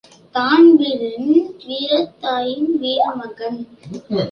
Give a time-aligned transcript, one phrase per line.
[0.31, 1.33] Dan Breen,
[1.67, 3.59] வீரத் தாயின் வீர மகன்.